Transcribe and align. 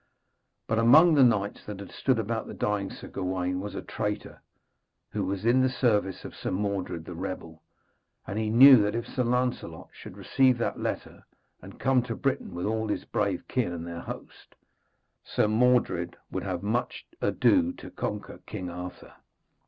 But, 0.65 0.79
among 0.79 1.13
the 1.13 1.23
knights 1.23 1.63
that 1.67 1.79
had 1.79 1.91
stood 1.91 2.17
about 2.17 2.47
the 2.47 2.55
dying 2.55 2.89
Sir 2.89 3.07
Gawaine, 3.07 3.59
was 3.59 3.75
a 3.75 3.83
traitor, 3.83 4.41
who 5.11 5.23
was 5.23 5.45
in 5.45 5.61
the 5.61 5.69
service 5.69 6.25
of 6.25 6.33
Sir 6.35 6.49
Mordred 6.49 7.05
the 7.05 7.13
rebel, 7.13 7.61
and 8.25 8.39
he 8.39 8.49
knew 8.49 8.81
that 8.81 8.95
if 8.95 9.05
Sir 9.07 9.23
Lancelot 9.23 9.89
should 9.93 10.17
receive 10.17 10.57
that 10.57 10.79
letter, 10.79 11.23
and 11.61 11.79
come 11.79 12.01
to 12.01 12.15
Britain 12.15 12.55
with 12.55 12.65
all 12.65 12.87
his 12.87 13.05
brave 13.05 13.47
kin 13.47 13.71
and 13.71 13.85
their 13.85 14.01
host, 14.01 14.55
Sir 15.23 15.47
Mordred 15.47 16.17
would 16.31 16.41
have 16.41 16.63
much 16.63 17.05
ado 17.21 17.71
to 17.73 17.91
conquer 17.91 18.39
King 18.47 18.71
Arthur. 18.71 19.13